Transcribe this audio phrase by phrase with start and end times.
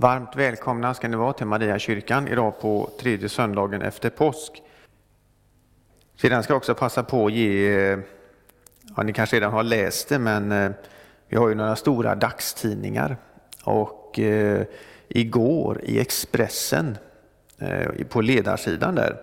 [0.00, 4.62] Varmt välkomna ska ni vara till Mariakyrkan idag på tredje söndagen efter påsk.
[6.16, 7.98] Sedan ska jag också passa på att ge,
[8.96, 10.70] ja ni kanske redan har läst det, men eh,
[11.28, 13.16] vi har ju några stora dagstidningar.
[13.64, 14.62] Och eh,
[15.08, 16.98] igår i Expressen,
[17.58, 19.16] eh, på ledarsidan där,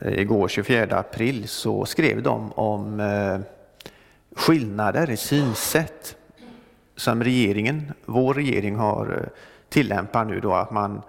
[0.00, 3.38] eh, igår 24 april, så skrev de om eh,
[4.36, 6.16] skillnader i synsätt
[6.96, 9.28] som regeringen, vår regering har eh,
[9.68, 11.02] tillämpar nu då att man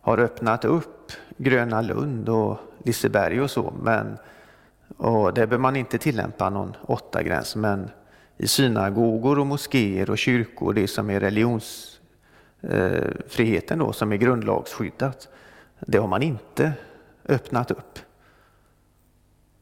[0.00, 4.18] har öppnat upp Gröna Lund och Liseberg och så, men
[4.96, 7.90] och där behöver man inte tillämpa någon åtta gräns men
[8.36, 15.28] i synagogor och moskéer och kyrkor, det som är religionsfriheten eh, då, som är grundlagsskyddat,
[15.80, 16.72] det har man inte
[17.28, 17.98] öppnat upp.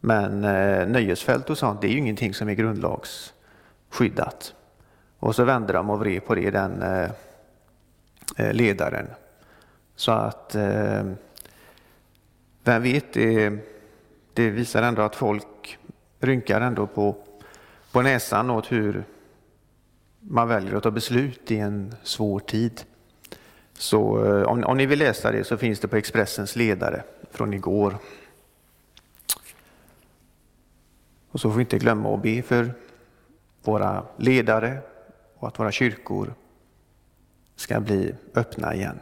[0.01, 4.55] Men eh, nöjesfält och sånt, det är ju ingenting som är grundlagsskyddat.
[5.19, 7.11] Och så vände de och vred på det, den Eh,
[8.37, 9.06] Eh, ledaren.
[9.97, 11.05] Så att, eh,
[12.64, 13.58] vem vet, det,
[14.33, 15.78] det visar ändå att folk
[16.20, 17.17] rynkar ändå på,
[17.92, 19.05] på näsan åt hur
[20.20, 22.83] man väljer att ta beslut i en svår tid.
[23.73, 27.55] Så eh, om, om ni vill läsa det så finns det på Expressens ledare från
[27.55, 27.97] igår.
[31.30, 32.75] Och så får vi inte glömma att be för
[33.62, 34.78] våra ledare
[35.34, 36.34] och att våra kyrkor
[37.56, 38.98] ska bli öppna igen.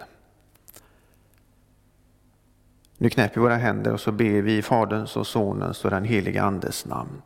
[2.98, 6.04] Nu knäpper vi våra händer och så ber vi i Faderns och Sonens och den
[6.04, 7.22] helige Andes namn.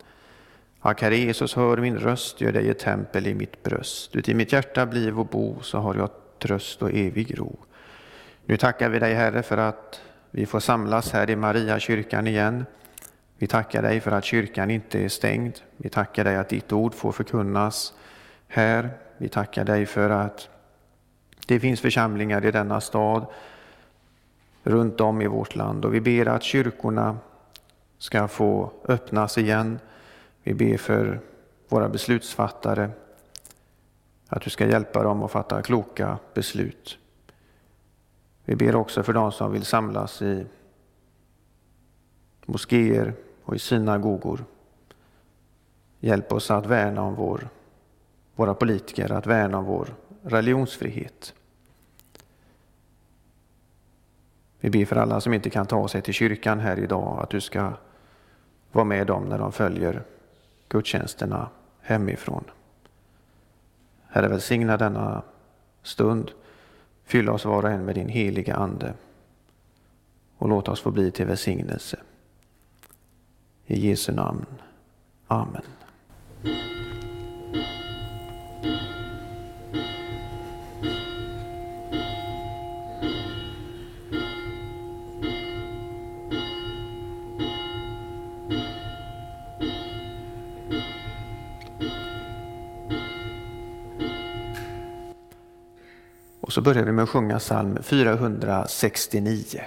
[0.81, 4.17] Akare Jesus, hör min röst, gör dig ett tempel i mitt bröst.
[4.17, 7.59] Uti mitt hjärta bliv och bo, så har jag tröst och evig ro.
[8.45, 12.65] Nu tackar vi dig Herre för att vi får samlas här i Mariakyrkan igen.
[13.39, 15.55] Vi tackar dig för att kyrkan inte är stängd.
[15.77, 17.93] Vi tackar dig att ditt ord får förkunnas
[18.49, 18.91] här.
[19.19, 20.49] Vi tackar dig för att
[21.47, 23.27] det finns församlingar i denna stad
[24.63, 27.19] runt om i vårt land och vi ber att kyrkorna
[27.99, 29.79] ska få öppnas igen.
[30.43, 31.21] Vi ber för
[31.69, 32.91] våra beslutsfattare
[34.29, 36.99] att du ska hjälpa dem att fatta kloka beslut.
[38.45, 40.47] Vi ber också för de som vill samlas i
[42.47, 43.15] moskéer
[43.45, 44.45] och i synagogor.
[46.01, 47.49] Hjälp oss att värna om vår,
[48.35, 49.95] våra politiker, att värna om vår
[50.27, 51.35] religionsfrihet.
[54.61, 57.41] Vi ber för alla som inte kan ta sig till kyrkan här idag att du
[57.41, 57.73] ska
[58.73, 60.03] vara med dem när de följer
[60.69, 61.49] gudstjänsterna
[61.81, 62.45] hemifrån.
[64.09, 65.23] Herre, välsigna denna
[65.83, 66.31] stund.
[67.05, 68.95] Fyll oss var och en med din heliga Ande
[70.39, 71.99] och låt oss få bli till välsignelse.
[73.67, 74.47] I Jesu namn.
[75.27, 75.63] Amen.
[96.47, 99.61] Och så börjar vi med att sjunga psalm 469.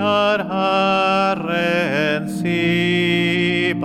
[0.00, 3.84] Är Herren Sebaot.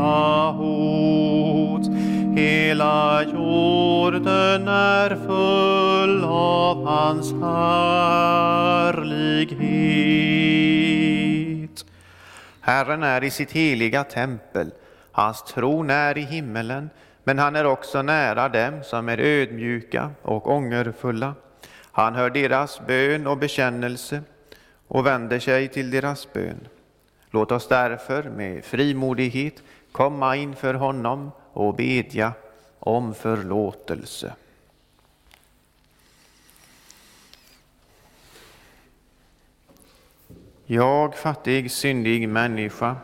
[2.37, 8.69] Hela jorden är full av hans härlighet.
[12.61, 14.71] Herren är i sitt heliga tempel,
[15.11, 16.89] hans tron är i himmelen,
[17.23, 21.33] men han är också nära dem som är ödmjuka och ångerfulla.
[21.91, 24.21] Han hör deras bön och bekännelse
[24.89, 26.67] och vänder sig till deras bön.
[27.31, 32.33] Låt oss därför med frimodighet komma inför honom och bedja
[32.79, 34.33] om förlåtelse.
[40.65, 42.95] Jag, fattig, syndig människa,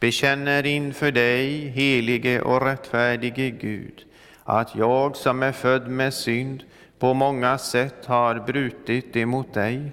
[0.00, 4.04] bekänner inför dig, helige och rättfärdige Gud,
[4.44, 6.64] att jag som är född med synd
[6.98, 9.92] på många sätt har brutit emot dig.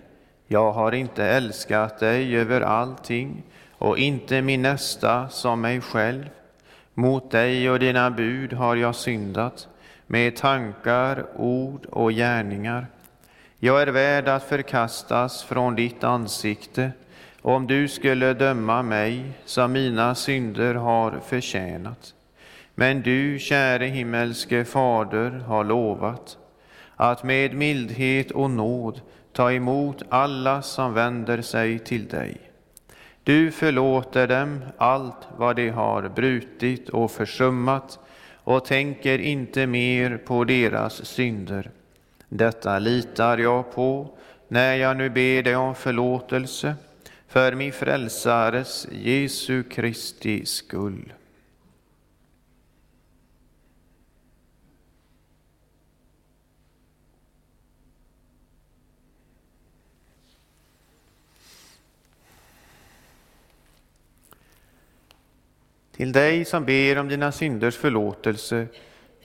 [0.52, 3.44] Jag har inte älskat dig över allting
[3.78, 6.30] och inte min nästa som mig själv.
[6.94, 9.68] Mot dig och dina bud har jag syndat
[10.08, 12.88] med tankar, ord och gärningar.
[13.60, 16.92] Jag är värd att förkastas från ditt ansikte
[17.42, 22.14] om du skulle döma mig som mina synder har förtjänat.
[22.76, 26.38] Men du, käre himmelske Fader, har lovat
[26.96, 29.02] att med mildhet och nåd
[29.40, 32.38] ta emot alla som vänder sig till dig.
[33.24, 38.00] Du förlåter dem allt vad de har brutit och försummat
[38.34, 41.72] och tänker inte mer på deras synder.
[42.30, 44.08] Detta litar jag på
[44.48, 46.76] när jag nu ber dig om förlåtelse
[47.28, 51.14] för min frälsares Jesu Kristi skull.
[66.00, 68.68] Till dig som ber om dina synders förlåtelse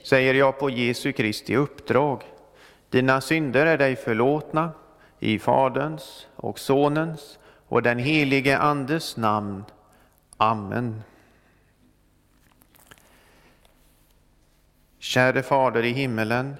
[0.03, 2.23] säger jag på Jesu Kristi uppdrag.
[2.89, 4.71] Dina synder är dig förlåtna
[5.19, 9.63] i Faderns och Sonens och den helige Andes namn.
[10.37, 11.01] Amen.
[14.99, 16.55] Käre Fader i himmelen,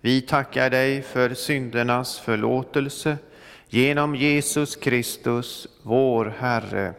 [0.00, 3.16] vi tackar dig för syndernas förlåtelse
[3.68, 6.94] genom Jesus Kristus, vår Herre.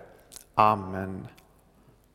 [0.56, 1.28] Amen.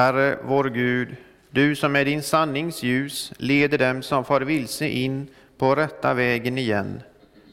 [0.00, 1.16] Herre, vår Gud,
[1.50, 5.28] du som med din sannings ljus leder dem som far vilse in
[5.58, 7.02] på rätta vägen igen.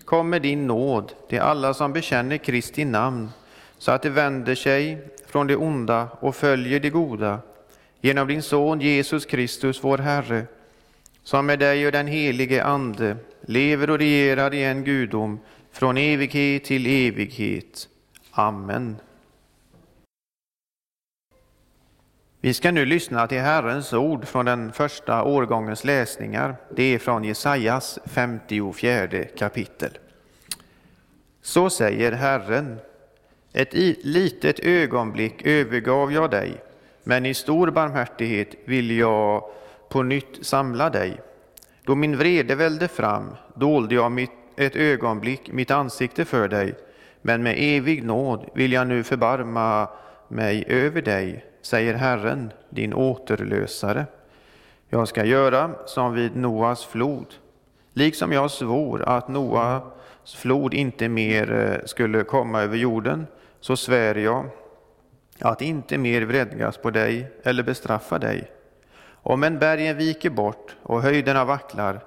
[0.06, 3.30] Kom med din nåd till alla som bekänner Kristi namn,
[3.78, 7.40] så att de vänder sig från det onda och följer det goda.
[8.02, 10.46] Genom din Son Jesus Kristus, vår Herre,
[11.24, 15.40] som med dig och den helige Ande lever och regerar i en gudom
[15.72, 17.88] från evighet till evighet.
[18.32, 18.98] Amen.
[22.42, 26.56] Vi ska nu lyssna till Herrens ord från den första årgångens läsningar.
[26.76, 29.98] Det är från Jesajas 54 kapitel.
[31.42, 32.80] Så säger Herren.
[33.54, 36.54] Ett litet ögonblick övergav jag dig,
[37.04, 39.44] men i stor barmhärtighet vill jag
[39.90, 41.20] på nytt samla dig.
[41.84, 46.76] Då min vrede välde fram dolde jag mitt, ett ögonblick mitt ansikte för dig,
[47.22, 49.90] men med evig nåd vill jag nu förbarma
[50.28, 54.06] mig över dig, säger Herren, din återlösare.
[54.90, 57.26] Jag ska göra som vid Noas flod,
[57.94, 59.84] liksom jag svor att Noas
[60.36, 63.28] flod inte mer eh, skulle komma över jorden,
[63.60, 64.46] så svär jag
[65.40, 68.52] att inte mer vredgas på dig eller bestraffa dig.
[69.12, 72.00] Om en bergen viker bort och höjderna vacklar,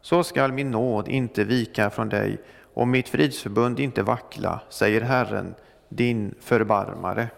[0.00, 2.38] så skall min nåd inte vika från dig
[2.74, 5.54] och mitt fridsförbund inte vackla, säger Herren,
[5.88, 7.28] din förbarmare.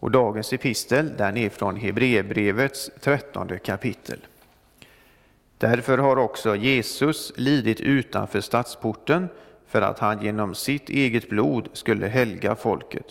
[0.00, 4.18] Och dagens epistel den är från Hebreerbrevets trettonde kapitel.
[5.58, 9.28] Därför har också Jesus lidit utanför stadsporten
[9.66, 13.06] för att han genom sitt eget blod skulle helga folket.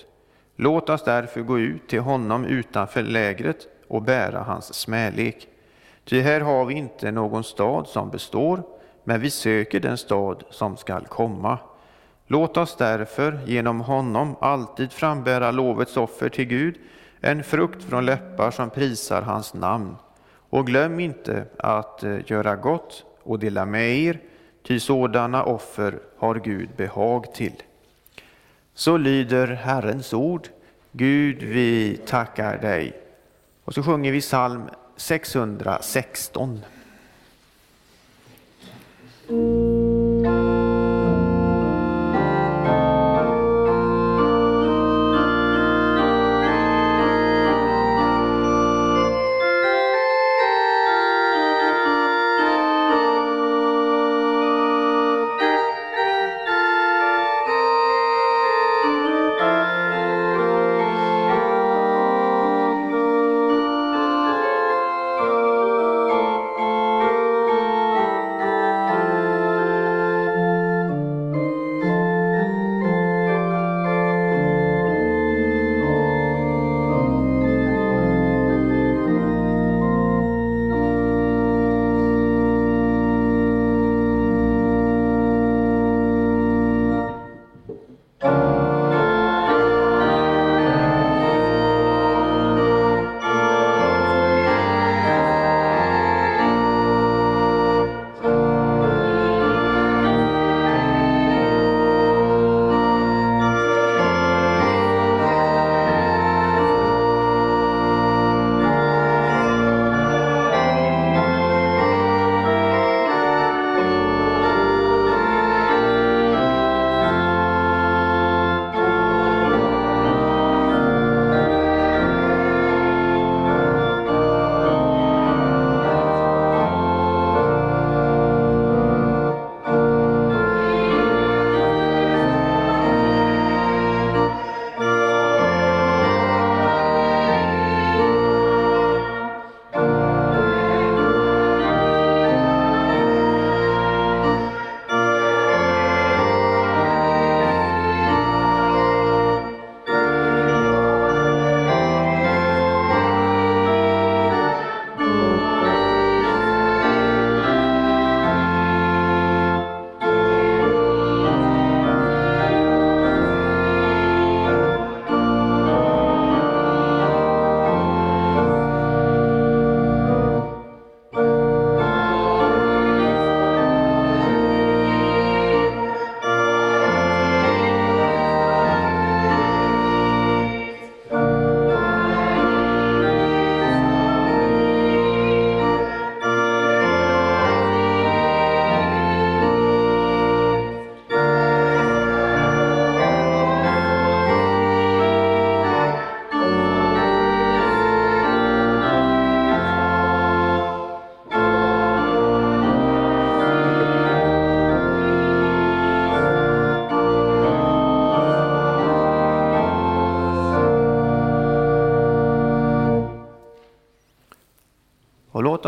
[0.56, 5.48] Låt oss därför gå ut till honom utanför lägret och bära hans smälek.
[6.06, 8.64] Ty här har vi inte någon stad som består,
[9.04, 11.58] men vi söker den stad som skall komma.
[12.32, 16.76] Låt oss därför genom honom alltid frambära lovets offer till Gud,
[17.22, 19.96] en frukt från läppar som prisar hans namn.
[20.50, 24.20] Och glöm inte att eh, göra gott och dela med er,
[24.64, 27.64] ty sådana offer har Gud behag till.
[28.74, 30.48] Så lyder Herrens ord.
[30.92, 32.94] Gud, vi tackar dig.
[33.64, 34.64] Och så sjunger vi psalm
[34.96, 36.60] 616.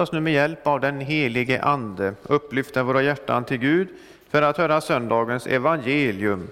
[0.02, 3.88] Oss nu med hjälp av den helige Ande upplyfta våra hjärtan till Gud
[4.30, 6.48] för att höra söndagens evangelium.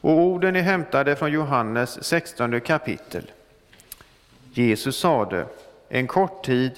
[0.00, 3.30] Och orden är hämtade från Johannes 16 kapitel.
[4.52, 5.46] Jesus sade,
[5.88, 6.72] en kort tid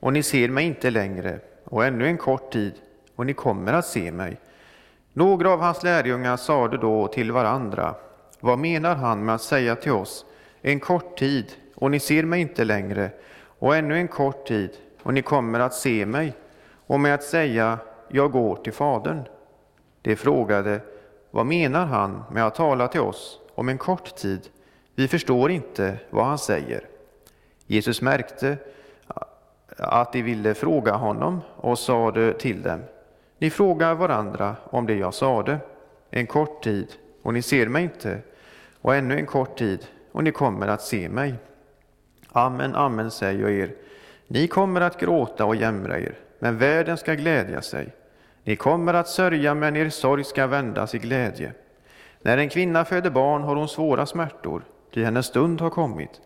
[0.00, 2.72] och ni ser mig inte längre, och ännu en kort tid
[3.16, 4.36] och ni kommer att se mig.
[5.12, 7.94] Några av hans lärjungar sade då till varandra,
[8.40, 10.24] vad menar han med att säga till oss,
[10.62, 13.10] en kort tid och ni ser mig inte längre,
[13.58, 14.70] och ännu en kort tid
[15.02, 16.32] och ni kommer att se mig,
[16.86, 19.22] och med att säga, jag går till Fadern.
[20.02, 20.80] De frågade,
[21.30, 24.48] vad menar han med att tala till oss om en kort tid?
[24.94, 26.88] Vi förstår inte vad han säger.
[27.66, 28.56] Jesus märkte
[29.76, 32.80] att de ville fråga honom och sade till dem,
[33.38, 35.58] ni frågar varandra om det jag sade,
[36.10, 38.18] en kort tid och ni ser mig inte,
[38.80, 41.34] och ännu en kort tid och ni kommer att se mig.
[42.28, 43.74] Amen, amen säger jag er,
[44.28, 47.92] ni kommer att gråta och jämra er, men världen ska glädja sig.
[48.44, 51.52] Ni kommer att sörja, men er sorg ska vändas i glädje.
[52.22, 54.62] När en kvinna föder barn har hon svåra smärtor,
[54.94, 56.20] ty hennes stund har kommit.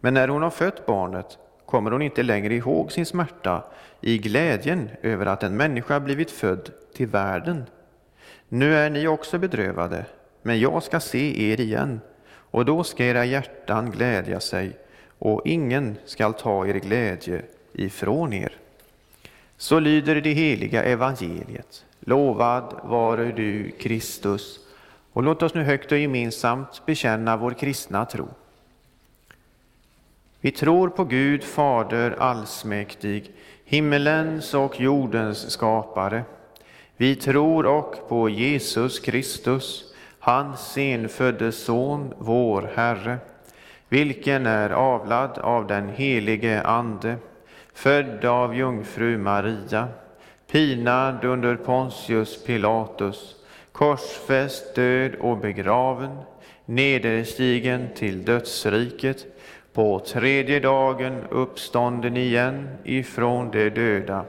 [0.00, 3.64] Men när hon har fött barnet kommer hon inte längre ihåg sin smärta
[4.00, 7.64] i glädjen över att en människa blivit född till världen.
[8.48, 10.04] Nu är ni också bedrövade,
[10.42, 12.00] men jag ska se er igen,
[12.50, 14.72] och då ska era hjärtan glädja sig,
[15.18, 18.52] och ingen skall ta er glädje ifrån er.
[19.56, 21.84] Så lyder det heliga evangeliet.
[22.00, 24.60] Lovad vare du, Kristus.
[25.12, 28.28] Och låt oss nu högt och gemensamt bekänna vår kristna tro.
[30.40, 33.30] Vi tror på Gud Fader allsmäktig,
[33.64, 36.24] himmelens och jordens skapare.
[36.96, 39.84] Vi tror och på Jesus Kristus,
[40.18, 43.18] hans enfödde Son, vår Herre,
[43.88, 47.16] vilken är avlad av den helige Ande,
[47.74, 49.88] född av jungfru Maria,
[50.50, 53.34] pinad under Pontius Pilatus,
[53.72, 56.18] korsfäst, död och begraven,
[56.64, 59.26] nederstigen till dödsriket,
[59.72, 64.24] på tredje dagen uppstånden igen ifrån de döda,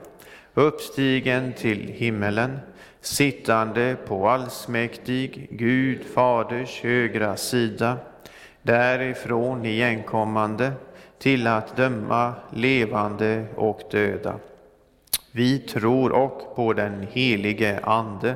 [0.54, 2.60] uppstigen till himmelen,
[3.02, 7.98] sittande på allsmäktig Gud Faders högra sida,
[8.68, 10.72] därifrån igenkommande
[11.18, 14.36] till att döma levande och döda.
[15.32, 18.36] Vi tror och på den helige Ande,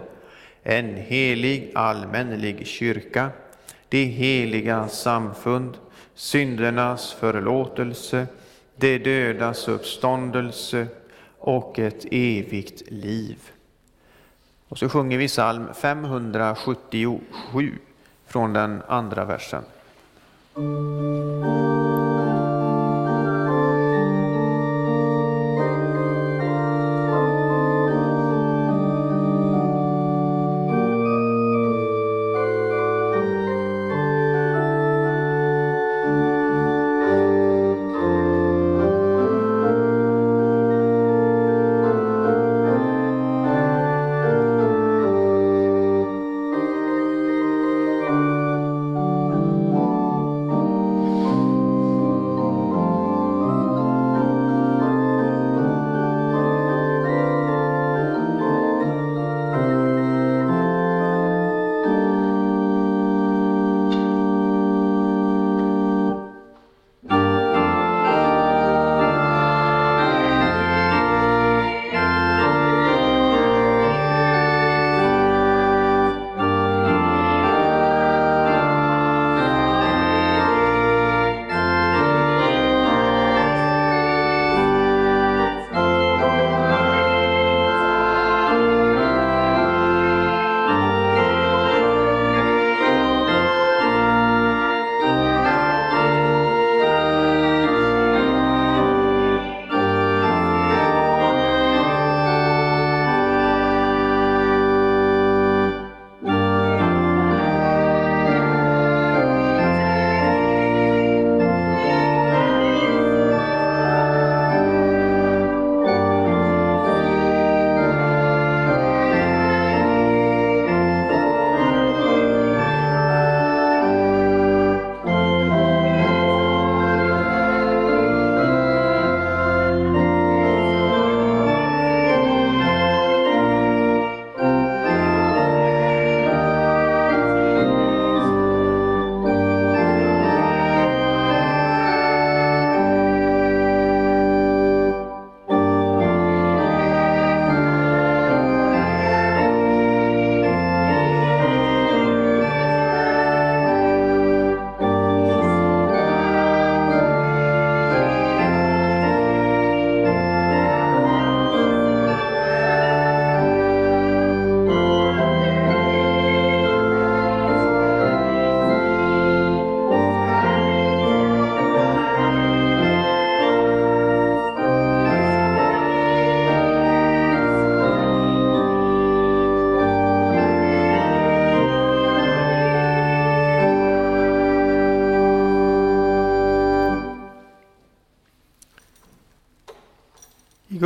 [0.64, 3.30] en helig allmännelig kyrka,
[3.90, 5.78] det heliga samfund,
[6.16, 8.28] syndernas förlåtelse,
[8.76, 10.88] de dödas uppståndelse
[11.38, 13.38] och ett evigt liv.
[14.68, 17.72] Och så sjunger vi psalm 577
[18.28, 19.64] från den andra versen.
[20.54, 21.91] I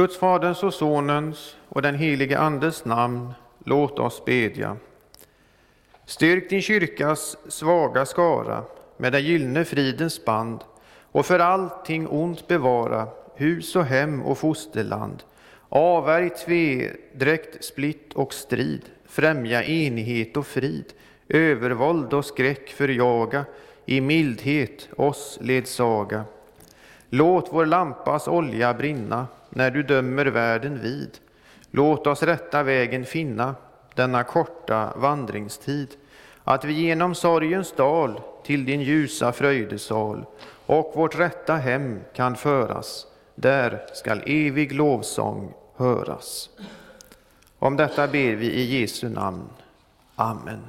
[0.06, 4.78] Guds Faderns och Sonens och den helige Andes namn, låt oss bedja.
[6.06, 8.64] Styrk din kyrkas svaga skara
[8.98, 10.60] med den gyllene fridens band
[11.12, 15.24] och för allting ont bevara hus och hem och fosterland.
[15.70, 20.94] Avvärj tvedräkt, splitt och strid, främja enighet och frid,
[21.30, 23.46] övervåld och skräck förjaga,
[23.86, 26.24] i mildhet oss ledsaga.
[27.10, 31.10] Låt vår lampas olja brinna när du dömer världen vid.
[31.72, 33.56] Låt oss rätta vägen finna
[33.94, 35.88] denna korta vandringstid,
[36.44, 40.26] att vi genom sorgens dal till din ljusa fröjdesal
[40.66, 43.08] och vårt rätta hem kan föras.
[43.36, 46.50] Där skall evig lovsång höras.
[47.60, 49.50] Om detta ber vi i Jesu namn.
[50.16, 50.62] Amen.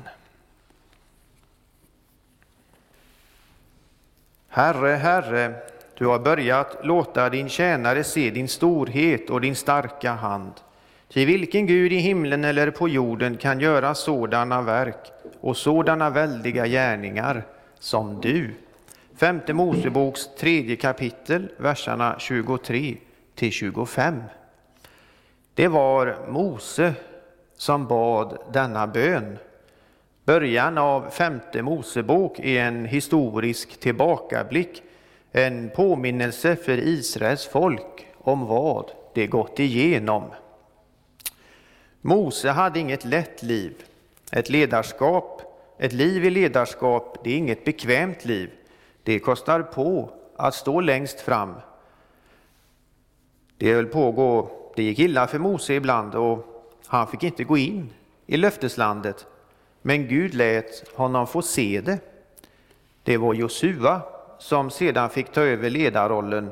[4.48, 5.54] Herre, Herre,
[5.98, 10.52] du har börjat låta din tjänare se din storhet och din starka hand.
[11.08, 16.66] Till vilken Gud i himlen eller på jorden kan göra sådana verk och sådana väldiga
[16.66, 17.42] gärningar
[17.78, 18.50] som du.
[19.16, 22.96] Femte Moseboks tredje kapitel, verserna 23
[23.34, 24.22] till 25.
[25.54, 26.94] Det var Mose
[27.56, 29.38] som bad denna bön.
[30.24, 34.82] Början av femte Mosebok är en historisk tillbakablick,
[35.36, 40.24] en påminnelse för Israels folk om vad det gått igenom.
[42.00, 43.84] Mose hade inget lätt liv.
[44.32, 45.42] Ett ledarskap,
[45.78, 48.50] ett liv i ledarskap, det är inget bekvämt liv.
[49.02, 51.54] Det kostar på att stå längst fram.
[53.56, 56.46] Det höll pågå, det gick illa för Mose ibland och
[56.86, 57.92] han fick inte gå in
[58.26, 59.26] i löfteslandet.
[59.82, 61.98] Men Gud lät honom få se det.
[63.02, 64.02] Det var Josua
[64.38, 66.50] som sedan fick ta över ledarrollen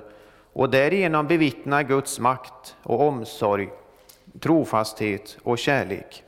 [0.52, 3.68] och därigenom bevittna Guds makt och omsorg,
[4.40, 6.22] trofasthet och kärlek.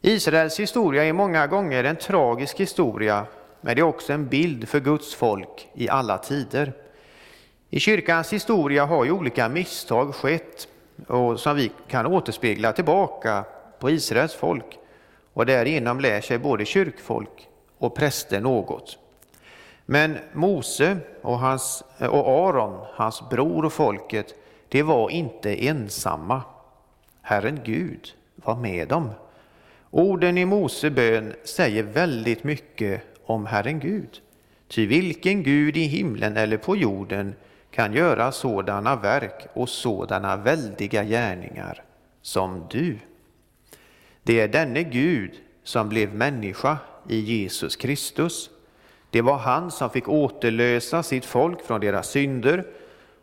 [0.00, 3.26] Israels historia är många gånger en tragisk historia,
[3.60, 6.72] men det är också en bild för Guds folk i alla tider.
[7.70, 10.68] I kyrkans historia har ju olika misstag skett
[11.06, 13.44] och som vi kan återspegla tillbaka
[13.78, 14.78] på Israels folk
[15.32, 17.48] och därigenom lär sig både kyrkfolk
[17.78, 18.98] och präster något.
[19.92, 24.34] Men Mose och, hans, och Aron, hans bror och folket,
[24.68, 26.42] det var inte ensamma.
[27.22, 29.10] Herren Gud var med dem.
[29.90, 34.20] Orden i Mose bön säger väldigt mycket om Herren Gud.
[34.68, 37.34] Ty vilken Gud i himlen eller på jorden
[37.70, 41.82] kan göra sådana verk och sådana väldiga gärningar
[42.22, 42.98] som du?
[44.22, 45.32] Det är denne Gud
[45.64, 48.50] som blev människa i Jesus Kristus.
[49.10, 52.64] Det var han som fick återlösa sitt folk från deras synder,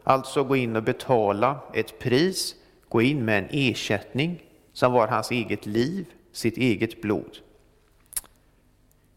[0.03, 2.55] alltså gå in och betala ett pris,
[2.89, 7.37] gå in med en ersättning som var hans eget liv, sitt eget blod.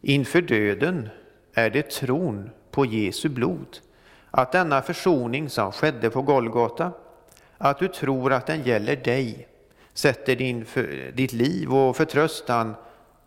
[0.01, 1.09] Inför döden
[1.55, 3.79] är det tron på Jesu blod,
[4.31, 6.93] att denna försoning som skedde på Golgata,
[7.59, 9.49] att du tror att den gäller dig,
[9.93, 12.75] sätter din, för, ditt liv och förtröstan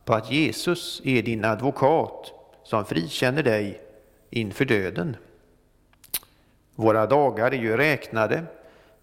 [0.05, 3.81] på att Jesus är din advokat som frikänner dig
[4.29, 5.15] inför döden.
[6.75, 8.43] Våra dagar är ju räknade.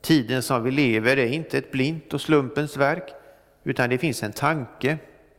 [0.01, 3.13] Tiden som vi lever är inte ett blint och slumpens verk,
[3.65, 4.99] utan det finns en tanke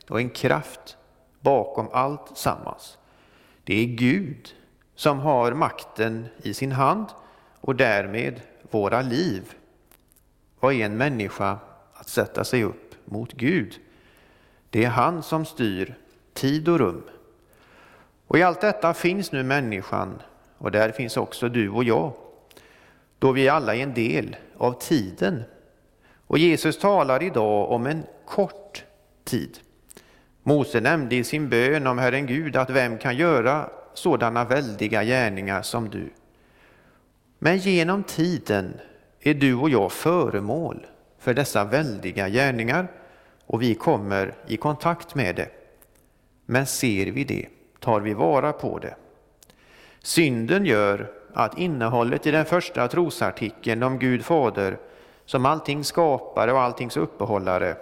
[0.10, 0.98] och en kraft
[1.40, 2.98] bakom allt sammans.
[3.64, 4.56] Det är Gud
[4.96, 7.06] som har makten i sin hand
[7.62, 9.54] och därmed våra liv.
[10.60, 11.58] Vad är en människa
[11.94, 13.80] att sätta sig upp mot Gud?
[14.70, 15.96] Det är han som styr
[16.34, 17.04] tid och rum.
[18.32, 20.22] Och i allt detta finns nu människan
[20.58, 22.14] och där finns också du och jag,
[23.20, 25.44] då vi alla är en del av tiden.
[26.28, 28.84] Och Jesus talar idag om en kort
[29.24, 29.60] tid.
[30.44, 35.62] Mose nämnde i sin bön om Herren Gud att vem kan göra sådana väldiga gärningar
[35.62, 36.10] som du?
[37.40, 38.74] Men genom tiden
[39.20, 40.88] är du och jag föremål
[41.20, 42.88] för dessa väldiga gärningar
[43.46, 45.50] och vi kommer i kontakt med det.
[46.46, 47.48] Men ser vi det?
[47.82, 48.96] Tar vi vara på det?
[50.04, 54.78] Synden gör att innehållet i den första trosartikeln om Gud Fader
[55.26, 57.78] som allting skapare och alltings uppehållare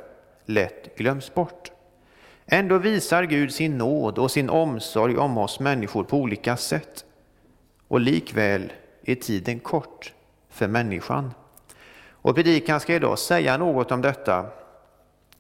[0.45, 1.71] lätt glöms bort.
[2.45, 7.05] Ändå visar Gud sin nåd och sin omsorg om oss människor på olika sätt.
[7.87, 10.13] Och likväl är tiden kort
[10.49, 11.33] för människan.
[12.09, 14.45] Och predikan ska idag säga något om detta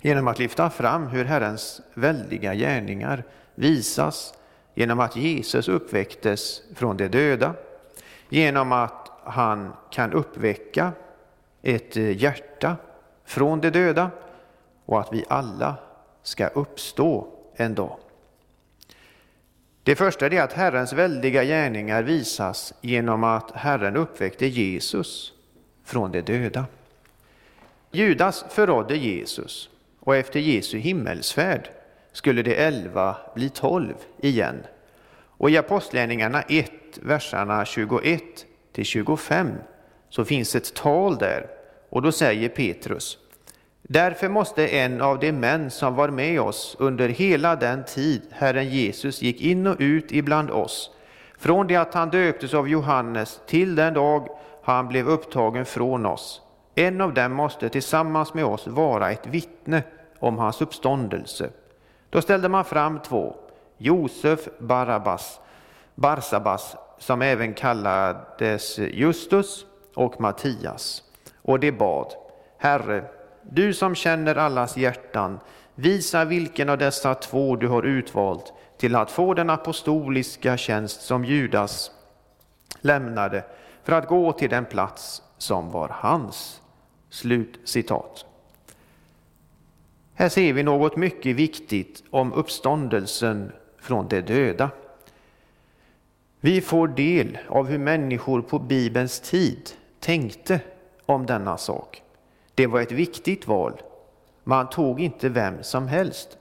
[0.01, 3.23] genom att lyfta fram hur Herrens väldiga gärningar
[3.55, 4.33] visas
[4.79, 7.53] genom att Jesus uppväcktes från de döda,
[8.29, 10.91] genom att han kan uppväcka
[11.61, 12.77] ett hjärta
[13.25, 14.11] från de döda
[14.85, 15.75] och att vi alla
[16.23, 17.97] ska uppstå en dag.
[19.83, 25.33] Det första är att Herrens väldiga gärningar visas genom att Herren uppväckte Jesus
[25.83, 26.65] från de döda.
[27.91, 31.69] Judas förrådde Jesus och efter Jesu himmelsfärd
[32.11, 34.63] skulle de elva bli tolv igen.
[35.39, 38.21] Och i Apostlagärningarna 1, verserna 21
[38.71, 39.51] till 25
[40.09, 41.47] så finns ett tal där
[41.89, 43.17] och då säger Petrus
[43.81, 48.69] Därför måste en av de män som var med oss under hela den tid Herren
[48.69, 50.91] Jesus gick in och ut ibland oss,
[51.37, 54.29] från det att han döptes av Johannes till den dag
[54.63, 56.41] han blev upptagen från oss.
[56.75, 59.83] En av dem måste tillsammans med oss vara ett vittne
[60.19, 61.49] om hans uppståndelse.
[62.09, 63.35] Då ställde man fram två,
[63.77, 65.39] Josef Barabbas,
[65.95, 69.65] Barsabas, som även kallades Justus,
[69.99, 71.03] och Mattias.
[71.41, 72.13] Och de bad,
[72.57, 73.03] Herre,
[73.43, 75.39] du som känner allas hjärtan,
[75.75, 81.25] visa vilken av dessa två du har utvalt till att få den apostoliska tjänst som
[81.25, 81.91] Judas
[82.81, 83.43] lämnade
[83.83, 86.61] för att gå till den plats som var hans.
[87.09, 88.25] Slut citat.
[90.19, 94.69] Här ser vi något mycket viktigt om uppståndelsen från de döda.
[96.39, 100.59] Vi får del av hur människor på Bibelns tid tänkte
[101.05, 102.03] om denna sak.
[102.55, 103.81] Det var ett viktigt val.
[104.43, 106.37] Man tog inte vem som helst.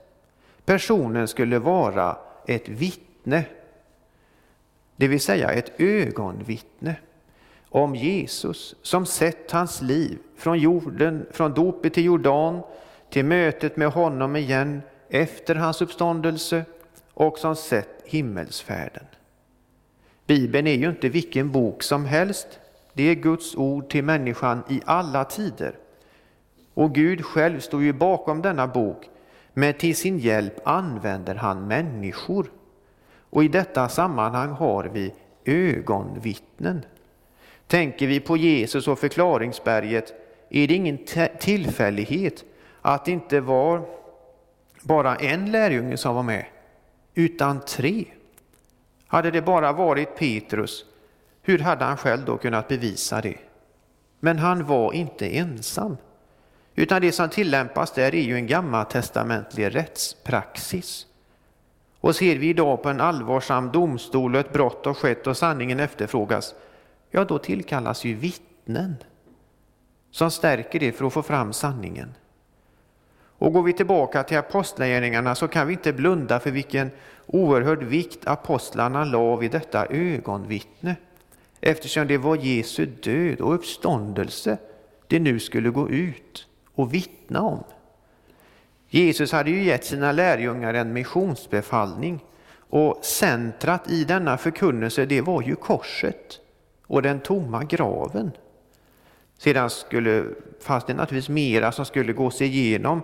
[0.65, 3.45] Personen skulle vara ett vittne,
[4.95, 6.95] det vill säga ett ögonvittne
[7.69, 12.61] om Jesus som sett hans liv från jorden, från dopet till Jordan
[13.09, 16.65] till mötet med honom igen efter hans uppståndelse
[17.13, 19.03] och som sett himmelsfärden.
[20.27, 22.59] Bibeln är ju inte vilken bok som helst.
[22.93, 25.75] Det är Guds ord till människan i alla tider.
[26.73, 29.09] Och Gud själv står ju bakom denna bok,
[29.53, 32.51] men till sin hjälp använder han människor.
[33.29, 35.13] Och i detta sammanhang har vi
[35.45, 36.85] ögonvittnen.
[37.67, 40.13] Tänker vi på Jesus och förklaringsberget
[40.49, 40.97] är det ingen
[41.39, 42.45] tillfällighet
[42.81, 43.81] att det inte var
[44.81, 46.45] bara en lärjunge som var med,
[47.13, 48.05] utan tre.
[49.07, 50.85] Hade det bara varit Petrus,
[51.41, 53.37] hur hade han själv då kunnat bevisa det?
[54.19, 55.97] Men han var inte ensam.
[56.75, 61.05] Utan det som tillämpas där är ju en gammaltestamentlig rättspraxis.
[61.99, 65.79] Och ser vi idag på en allvarsam domstol och ett brott har skett och sanningen
[65.79, 66.55] efterfrågas,
[67.11, 68.95] ja då tillkallas ju vittnen
[70.11, 72.13] som stärker det för att få fram sanningen.
[73.39, 76.91] Och går vi tillbaka till apostlagärningarna så kan vi inte blunda för vilken
[77.25, 80.95] oerhörd vikt apostlarna la vid detta ögonvittne,
[81.61, 84.57] eftersom det var Jesu död och uppståndelse
[85.07, 87.63] det nu skulle gå ut och vittna om.
[88.89, 92.19] Jesus hade ju gett sina lärjungar en missionsbefallning
[92.69, 96.39] och centrat i denna förkunnelse det var ju korset
[96.87, 98.31] och den tomma graven.
[99.37, 100.25] Sedan skulle,
[100.61, 103.01] fanns det naturligtvis mera som skulle gås igenom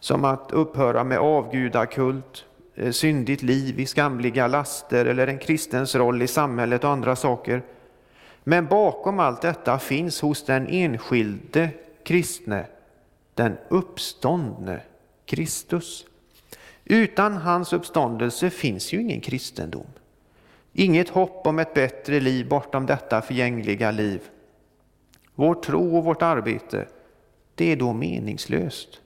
[0.00, 6.22] som att upphöra med avgudakult, eh, syndigt liv i skamliga laster eller en kristens roll
[6.22, 7.62] i samhället och andra saker.
[8.44, 11.70] Men bakom allt detta finns hos den enskilde
[12.04, 12.66] kristne
[13.36, 14.80] den uppståndne
[15.24, 16.06] Kristus.
[16.84, 19.86] Utan hans uppståndelse finns ju ingen kristendom.
[20.72, 24.20] Inget hopp om ett bättre liv bortom detta förgängliga liv.
[25.34, 26.88] Vår tro och vårt arbete,
[27.54, 29.00] det är då meningslöst.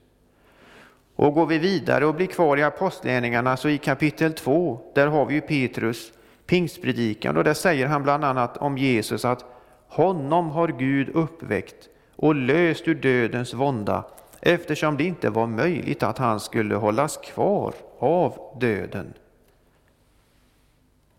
[1.20, 5.26] Och går vi vidare och blir kvar i Apostlagärningarna så i kapitel 2, där har
[5.26, 6.12] vi ju Petrus
[6.46, 9.44] pingstpredikan och där säger han bland annat om Jesus att
[9.88, 14.04] honom har Gud uppväckt och löst ur dödens vånda
[14.40, 19.12] eftersom det inte var möjligt att han skulle hållas kvar av döden.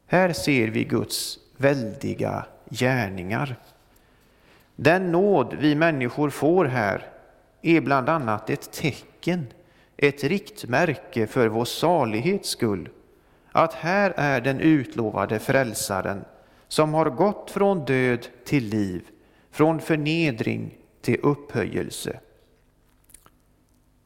[0.07, 3.55] Här ser vi Guds väldiga gärningar.
[4.75, 7.05] Den nåd vi människor får här
[7.61, 9.47] är bland annat ett tecken,
[10.01, 12.89] ett riktmärke för vår salighets skull,
[13.51, 16.25] att här är den utlovade frälsaren
[16.67, 19.07] som har gått från död till liv,
[19.51, 22.19] från förnedring till upphöjelse.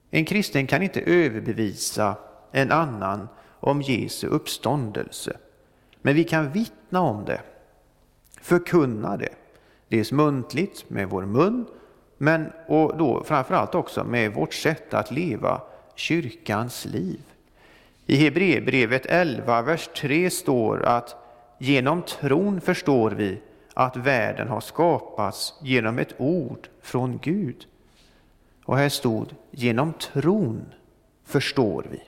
[0.09, 2.15] En kristen kan inte överbevisa
[2.51, 3.27] en annan
[3.59, 5.37] om Jesu uppståndelse.
[6.01, 7.41] Men vi kan vittna om det,
[8.41, 9.33] förkunna det,
[9.87, 11.65] dels muntligt med vår mun,
[12.17, 15.61] men och då framförallt också med vårt sätt att leva
[15.95, 17.21] kyrkans liv.
[18.05, 21.15] I Hebreerbrevet 11, vers 3 står att
[21.57, 23.41] genom tron förstår vi
[23.73, 27.67] att världen har skapats genom ett ord från Gud.
[28.65, 30.65] Och här stod genom tron
[31.23, 31.99] förstår vi.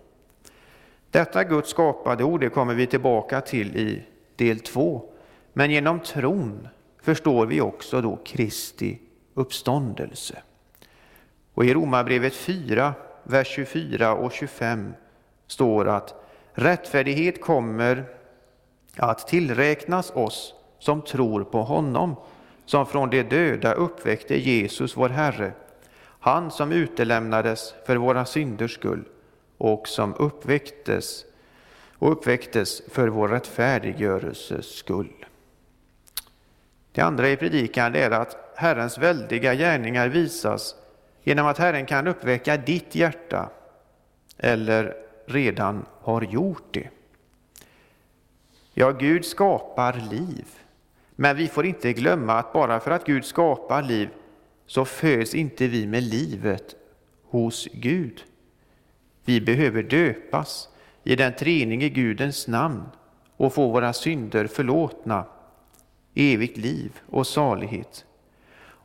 [1.12, 4.04] Detta Guds skapade ord det kommer vi tillbaka till i
[4.36, 5.10] del 2.
[5.54, 6.68] Men genom tron
[7.02, 9.00] förstår vi också då Kristi
[9.34, 10.42] uppståndelse.
[11.54, 12.94] Och i Romarbrevet 4,
[13.30, 14.94] vers 24 och 25
[15.48, 16.16] står att
[16.54, 18.06] rättfärdighet kommer
[18.96, 22.16] att tillräknas oss som tror på honom,
[22.66, 25.52] som från de döda uppväckte Jesus, vår Herre,
[26.20, 29.04] han som utelämnades för våra synders skull
[29.58, 31.26] och som uppväcktes
[32.00, 35.26] och uppväcktes för vår rättfärdiggörelses skull.
[36.92, 40.76] Det andra i predikan är att Herrens väldiga gärningar visas
[41.28, 43.50] genom att Herren kan uppväcka ditt hjärta
[44.38, 44.94] eller
[45.26, 46.90] redan har gjort det.
[48.74, 50.46] Ja, Gud skapar liv.
[51.16, 54.10] Men vi får inte glömma att bara för att Gud skapar liv
[54.66, 56.76] så föds inte vi med livet
[57.24, 58.24] hos Gud.
[59.26, 60.70] Vi behöver döpas
[61.04, 62.84] i den treenige Gudens namn
[63.38, 65.26] och få våra synder förlåtna,
[66.16, 68.06] evigt liv och salighet.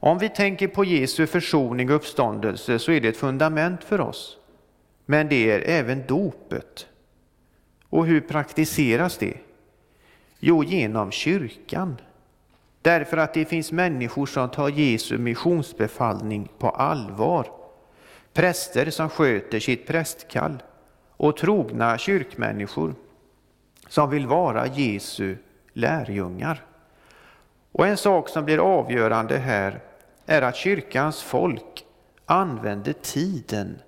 [0.05, 4.37] Om vi tänker på Jesu försoning och uppståndelse så är det ett fundament för oss.
[5.07, 6.87] Men det är även dopet.
[7.89, 9.35] Och hur praktiseras det?
[10.39, 11.97] Jo, genom kyrkan.
[12.83, 17.47] Därför att det finns människor som tar Jesu missionsbefallning på allvar.
[18.33, 20.63] Präster som sköter sitt prästkall
[21.17, 22.95] och trogna kyrkmänniskor
[23.89, 25.37] som vill vara Jesu
[25.73, 26.65] lärjungar.
[27.73, 29.81] Och en sak som blir avgörande här
[30.27, 31.85] är att kyrkans folk
[32.27, 33.79] använder tiden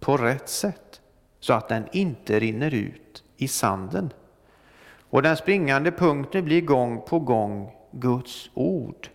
[0.00, 1.00] på rätt sätt
[1.40, 4.12] så att den inte rinner ut i sanden.
[5.10, 9.08] Och den springande punkten blir gång på gång Guds ord.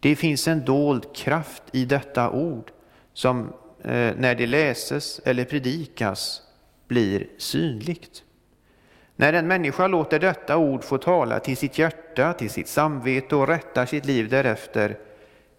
[0.00, 2.70] Det finns en dold kraft i detta ord
[3.12, 6.42] som eh, när det läses eller predikas
[6.88, 8.22] blir synligt.
[9.16, 13.48] När en människa låter detta ord få tala till sitt hjärta, till sitt samvete och
[13.48, 14.98] rättar sitt liv därefter,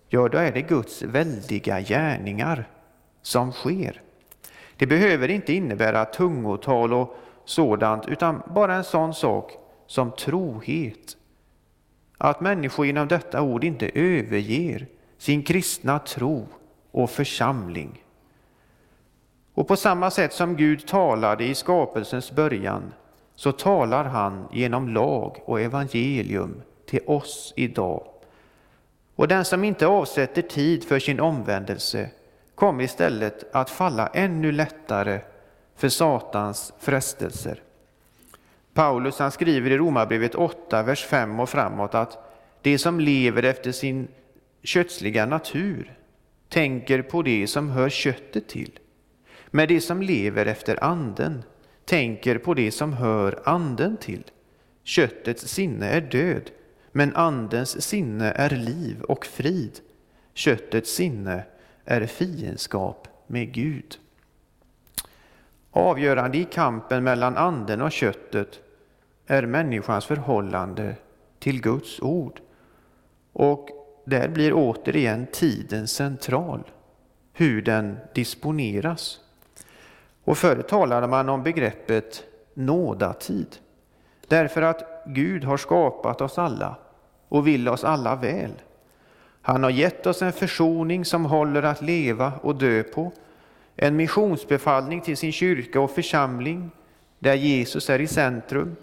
[0.09, 2.69] ja, då är det Guds väldiga gärningar
[3.21, 4.01] som sker.
[4.77, 9.51] Det behöver inte innebära tungotal och sådant, utan bara en sån sak
[9.87, 11.17] som trohet.
[12.17, 14.87] Att människor genom detta ord inte överger
[15.17, 16.47] sin kristna tro
[16.91, 18.03] och församling.
[19.53, 22.93] Och på samma sätt som Gud talade i skapelsens början
[23.35, 28.07] så talar han genom lag och evangelium till oss idag.
[29.15, 32.09] Och den som inte avsätter tid för sin omvändelse
[32.55, 35.19] kommer istället att falla ännu lättare
[35.75, 37.61] för Satans frestelser.
[38.73, 42.17] Paulus han skriver i Romarbrevet 8, vers 5 och framåt att
[42.61, 44.07] de som lever efter sin
[44.63, 45.97] kötsliga natur
[46.49, 48.79] tänker på det som hör köttet till.
[49.47, 51.43] Men de som lever efter anden
[51.85, 54.23] tänker på det som hör anden till.
[54.83, 56.51] Köttets sinne är död,
[56.97, 59.79] men andens sinne är liv och frid.
[60.33, 61.43] Köttets sinne
[61.85, 63.97] är fiendskap med Gud.
[65.71, 68.59] Avgörande i kampen mellan anden och köttet
[69.27, 70.95] är människans förhållande
[71.39, 72.41] till Guds ord.
[73.33, 73.69] Och
[74.05, 76.63] där blir återigen tiden central,
[77.33, 79.19] hur den disponeras.
[80.23, 82.23] Och förr talade man om begreppet
[82.53, 83.55] nådatid,
[84.27, 86.75] därför att Gud har skapat oss alla
[87.29, 88.51] och vill oss alla väl.
[89.41, 93.11] Han har gett oss en försoning som håller att leva och dö på,
[93.75, 96.71] en missionsbefallning till sin kyrka och församling,
[97.19, 98.75] där Jesus är i centrum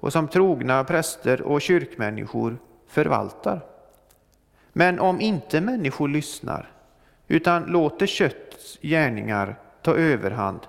[0.00, 2.56] och som trogna präster och kyrkmänniskor
[2.88, 3.60] förvaltar.
[4.72, 6.70] Men om inte människor lyssnar,
[7.28, 10.60] utan låter kötts gärningar ta överhand,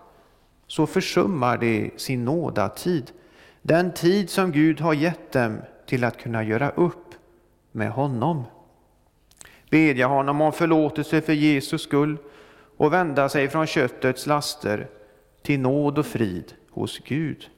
[0.68, 3.12] så försummar de sin nådatid,
[3.62, 7.05] den tid som Gud har gett dem till att kunna göra upp
[7.76, 8.44] med honom.
[9.70, 12.18] Bedja honom om förlåtelse för Jesus skull
[12.78, 14.88] och vända sig från köttets laster
[15.42, 17.50] till nåd och frid hos Gud.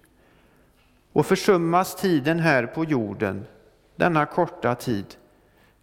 [1.14, 3.46] Och försummas tiden här på jorden,
[3.96, 5.06] denna korta tid,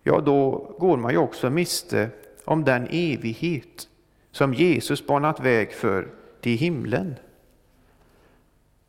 [0.02, 2.08] ja, då går man ju också miste
[2.44, 3.88] om den evighet
[4.30, 6.08] som Jesus banat väg för
[6.40, 7.14] till himlen.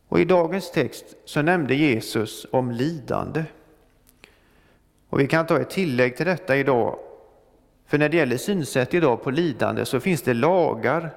[0.07, 3.43] Och I dagens text så nämnde Jesus om lidande.
[5.15, 6.99] Och Vi kan ta ett tillägg till detta idag.
[7.85, 11.13] För när det gäller synsätt idag på lidande så finns det lagar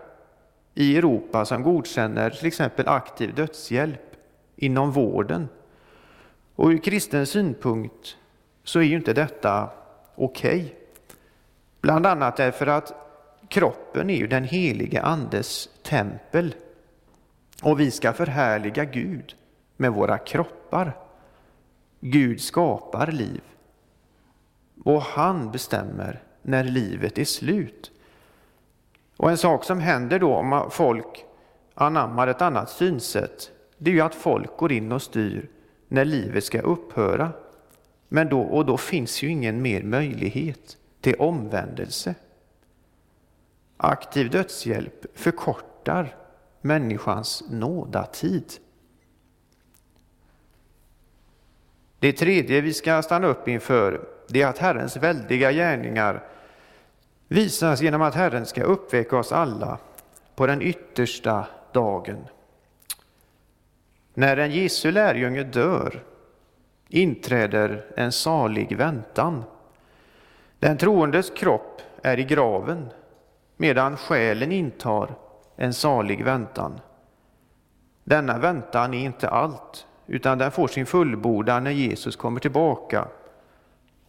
[0.74, 4.16] i Europa som godkänner till exempel aktiv dödshjälp
[4.56, 5.48] inom vården.
[6.56, 8.16] Och ur kristen synpunkt
[8.64, 9.70] så är ju inte detta
[10.14, 10.60] okej.
[10.60, 10.70] Okay.
[11.80, 12.92] Bland annat därför att
[13.48, 16.54] kroppen är ju den helige Andes tempel
[17.62, 19.34] och vi ska förhärliga Gud
[19.76, 20.96] med våra kroppar.
[22.00, 23.40] Gud skapar liv
[24.84, 27.90] och han bestämmer när livet är slut.
[29.16, 31.24] Och en sak som händer då om folk
[31.74, 35.50] anammar ett annat synsätt, det är ju att folk går in och styr
[35.88, 37.32] när livet ska upphöra.
[38.08, 42.14] Men då, och då finns ju ingen mer möjlighet till omvändelse.
[43.76, 46.16] Aktiv dödshjälp förkortar
[46.60, 48.52] människans nådatid.
[51.98, 56.24] Det tredje vi ska stanna upp inför det är att Herrens väldiga gärningar
[57.28, 59.78] visas genom att Herren ska uppväcka oss alla
[60.34, 62.26] på den yttersta dagen.
[64.14, 66.04] När en Jesu lärjunge dör
[66.88, 69.44] inträder en salig väntan.
[70.58, 72.88] Den troendes kropp är i graven
[73.56, 75.14] medan själen intar
[75.56, 76.80] en salig väntan.
[78.04, 83.08] Denna väntan är inte allt, utan den får sin fullbordan när Jesus kommer tillbaka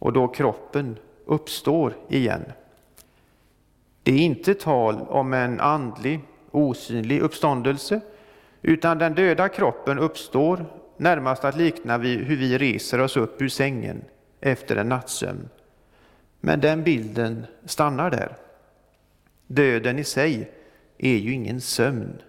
[0.00, 2.52] och då kroppen uppstår igen.
[4.02, 6.20] Det är inte tal om en andlig,
[6.50, 8.00] osynlig uppståndelse,
[8.62, 13.48] utan den döda kroppen uppstår närmast att likna vid hur vi reser oss upp ur
[13.48, 14.04] sängen
[14.40, 15.48] efter en nattsömn.
[16.40, 18.36] Men den bilden stannar där.
[19.46, 20.50] Döden i sig
[20.98, 22.22] är ju ingen sömn.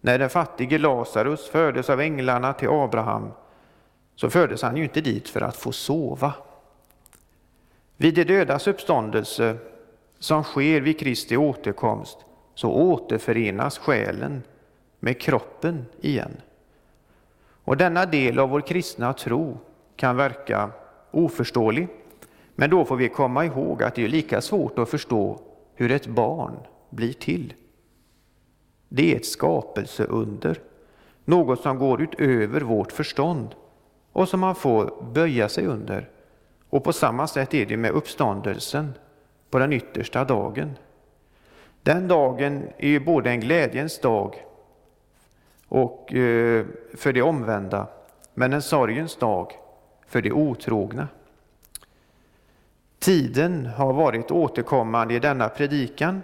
[0.00, 3.30] När den fattige Lazarus fördes av änglarna till Abraham
[4.16, 6.32] så fördes han ju inte dit för att få sova.
[7.96, 9.56] Vid de dödas uppståndelse
[10.18, 12.18] som sker vid Kristi återkomst
[12.54, 14.42] så återförenas själen
[15.00, 16.36] med kroppen igen.
[17.64, 19.58] Och denna del av vår kristna tro
[19.96, 20.70] kan verka
[21.10, 21.88] oförståelig,
[22.54, 25.40] men då får vi komma ihåg att det är lika svårt att förstå
[25.74, 26.56] hur ett barn
[26.90, 27.54] blir till.
[28.88, 30.60] Det är ett skapelseunder,
[31.24, 33.54] något som går utöver vårt förstånd
[34.12, 36.08] och som man får böja sig under.
[36.74, 38.94] Och på samma sätt är det med uppståndelsen
[39.50, 40.78] på den yttersta dagen.
[41.82, 44.44] Den dagen är ju både en glädjens dag
[45.68, 47.86] och eh, för det omvända,
[48.34, 49.52] men en sorgens dag
[50.06, 51.08] för det otrogna.
[52.98, 56.22] Tiden har varit återkommande i denna predikan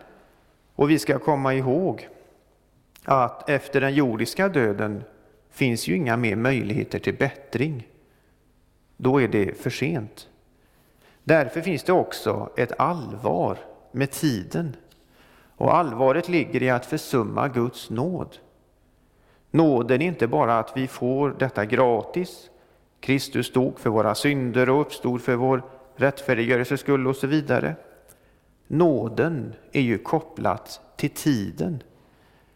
[0.74, 2.09] och vi ska komma ihåg
[3.05, 5.05] att efter den jordiska döden
[5.51, 7.88] finns ju inga mer möjligheter till bättring.
[8.96, 10.26] Då är det för sent.
[11.31, 13.59] Därför finns det också ett allvar
[13.93, 14.76] med tiden.
[15.57, 18.37] Och allvaret ligger i att försumma Guds nåd.
[19.51, 22.51] Nåden är inte bara att vi får detta gratis.
[23.01, 25.62] Kristus dog för våra synder och uppstod för vår
[25.97, 27.74] rättfärdiggörelses skull och så vidare.
[28.66, 31.83] Nåden är ju kopplat till tiden.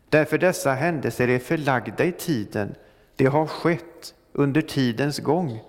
[0.09, 2.75] Därför dessa händelser är förlagda i tiden.
[3.17, 5.61] Det har skett under tidens gång,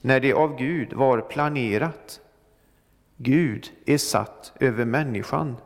[0.00, 2.20] när det av Gud var planerat.
[3.16, 5.56] Gud är satt över människan.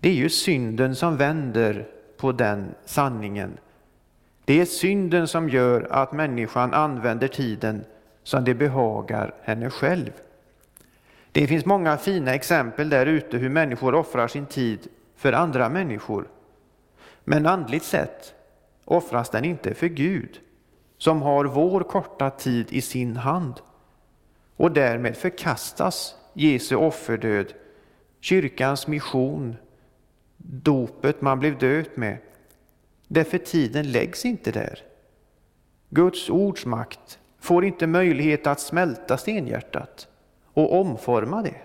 [0.00, 3.58] Det är ju synden som vänder på den sanningen.
[4.44, 7.84] Det är synden som gör att människan använder tiden
[8.22, 10.10] som det behagar henne själv.
[11.32, 16.28] Det finns många fina exempel där ute hur människor offrar sin tid för andra människor.
[17.24, 18.34] Men andligt sett
[18.84, 20.40] offras den inte för Gud,
[20.98, 23.54] som har vår korta tid i sin hand.
[24.56, 27.54] Och därmed förkastas Jesu offerdöd,
[28.20, 29.56] kyrkans mission,
[30.36, 32.18] dopet man blev döpt med.
[33.08, 34.82] Därför tiden läggs inte där.
[35.88, 40.08] Guds ords makt får inte möjlighet att smälta stenhjärtat
[40.52, 41.60] och omforma det.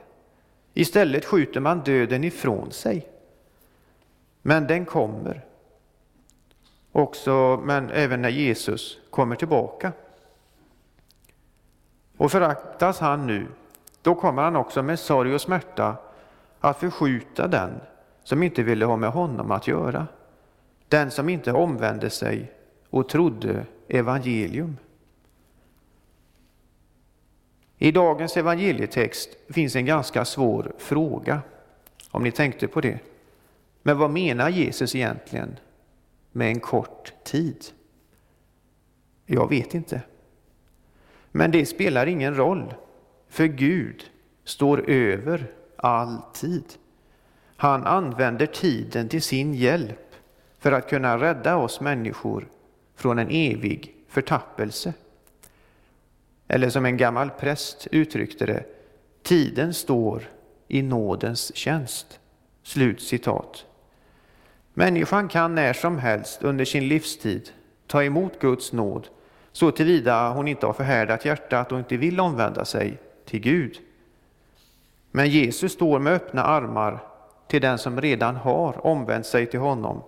[0.73, 3.07] Istället skjuter man döden ifrån sig.
[4.41, 5.45] Men den kommer.
[6.91, 9.91] Också, men även när Jesus kommer tillbaka.
[12.17, 13.47] Och föraktas han nu,
[14.01, 15.95] då kommer han också med sorg och smärta
[16.59, 17.81] att förskjuta den
[18.23, 20.07] som inte ville ha med honom att göra.
[20.87, 22.51] Den som inte omvände sig
[22.89, 24.77] och trodde evangelium.
[27.77, 31.41] I dagens evangelietext finns en ganska svår fråga,
[32.11, 32.99] om ni tänkte på det.
[33.81, 35.59] Men vad menar Jesus egentligen
[36.31, 37.65] med en kort tid?
[39.25, 40.01] Jag vet inte.
[41.31, 42.73] Men det spelar ingen roll,
[43.31, 44.03] för Gud
[44.43, 46.63] står över all tid.
[47.57, 50.15] Han använder tiden till sin hjälp
[50.59, 52.47] för att kunna rädda oss människor
[52.95, 54.93] från en evig förtappelse.
[56.47, 58.63] Eller som en gammal präst uttryckte det,
[59.23, 60.29] tiden står
[60.67, 62.19] i nådens tjänst.
[62.63, 63.65] Slut citat.
[64.73, 67.49] Människan kan när som helst under sin livstid
[67.87, 69.07] ta emot Guds nåd
[69.51, 72.99] så tillvida hon inte har förhärdat hjärtat och inte vill omvända sig
[73.31, 73.79] till Gud.
[75.11, 77.03] Men Jesus står med öppna armar
[77.47, 80.03] till den som redan har omvänt sig till honom.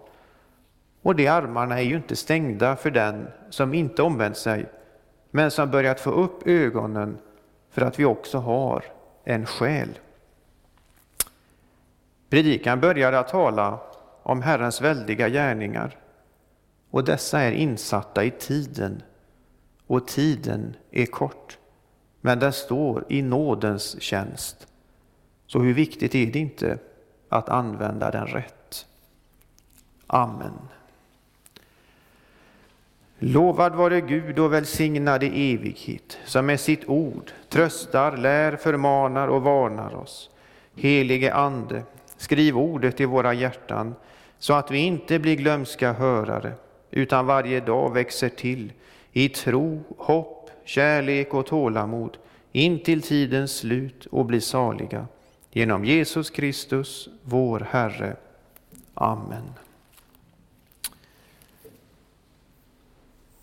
[1.02, 4.66] Och de armarna är ju inte stängda för den som inte omvänt sig,
[5.32, 7.18] men som börjat få upp ögonen
[7.70, 8.84] för att vi också har
[9.24, 10.00] en själ.
[12.30, 13.80] Predikan började att tala
[14.24, 15.98] om Herrens väldiga gärningar,
[16.92, 19.02] och dessa är insatta i tiden,
[19.88, 21.58] och tiden är kort,
[22.26, 24.68] men den står i nådens tjänst.
[25.48, 26.78] Så hur viktigt är det inte
[27.30, 28.86] att använda den rätt?
[30.08, 30.54] Amen.
[33.20, 39.42] Lovad vare Gud och välsignad i evighet, som med sitt ord tröstar, lär, förmanar och
[39.42, 40.30] varnar oss.
[40.76, 41.84] Helige Ande,
[42.18, 43.96] skriv ordet i våra hjärtan,
[44.40, 46.54] så att vi inte blir glömska hörare,
[46.92, 48.74] utan varje dag växer till
[49.12, 52.18] i tro, hopp, kärlek och tålamod,
[52.52, 55.08] in till tidens slut och bli saliga.
[55.52, 58.16] Genom Jesus Kristus, vår Herre.
[58.94, 59.44] Amen.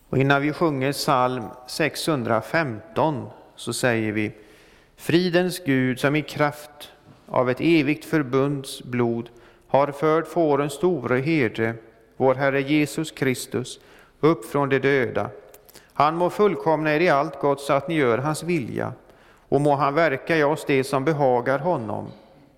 [0.08, 4.32] Och innan vi sjunger psalm 615 så säger vi
[4.96, 6.92] Fridens Gud som i kraft
[7.26, 9.28] av ett evigt förbunds blod
[9.66, 11.74] har fört fårens store herde,
[12.16, 13.80] vår Herre Jesus Kristus,
[14.20, 15.30] upp från de döda.
[16.00, 18.92] Han må fullkomna er i allt gott så att ni gör hans vilja,
[19.48, 22.06] och må han verka i oss det som behagar honom,